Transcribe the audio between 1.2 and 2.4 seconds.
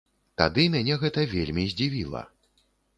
вельмі здзівіла.